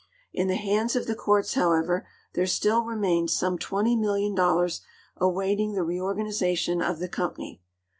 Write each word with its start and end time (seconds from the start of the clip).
In 0.33 0.47
the 0.47 0.55
hands 0.55 0.95
of 0.95 1.05
the 1.05 1.13
courts, 1.13 1.53
however, 1.53 2.07
there 2.33 2.47
still 2.47 2.81
remains 2.83 3.33
some 3.35 3.59
820,000,000 3.59 4.81
awaiting 5.17 5.73
the 5.73 5.83
reorganization 5.83 6.81
of 6.81 6.97
the 6.97 7.07
company. 7.07 7.61